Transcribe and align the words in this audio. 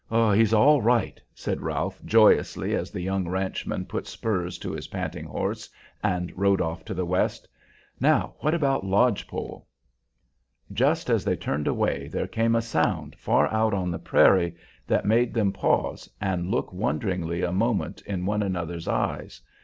"He's 0.09 0.51
all 0.51 0.81
right!" 0.81 1.21
said 1.35 1.61
Ralph, 1.61 2.03
joyously, 2.03 2.73
as 2.73 2.89
the 2.89 3.01
young 3.03 3.27
ranchman 3.27 3.85
put 3.85 4.07
spurs 4.07 4.57
to 4.57 4.71
his 4.71 4.87
panting 4.87 5.25
horse 5.25 5.69
and 6.01 6.33
rode 6.35 6.59
off 6.59 6.83
to 6.85 6.95
the 6.95 7.05
west. 7.05 7.47
"Now, 7.99 8.33
what 8.39 8.55
about 8.55 8.83
Lodge 8.83 9.27
Pole?" 9.27 9.67
Just 10.73 11.11
as 11.11 11.23
they 11.23 11.35
turned 11.35 11.67
away 11.67 12.07
there 12.07 12.25
came 12.25 12.55
a 12.55 12.63
sound 12.63 13.15
far 13.15 13.45
out 13.53 13.75
on 13.75 13.91
the 13.91 13.99
prairie 13.99 14.55
that 14.87 15.05
made 15.05 15.35
them 15.35 15.51
pause 15.53 16.09
and 16.19 16.49
look 16.49 16.73
wonderingly 16.73 17.43
a 17.43 17.51
moment 17.51 18.01
in 18.07 18.25
one 18.25 18.41
another's 18.41 18.87
eyes. 18.87 19.39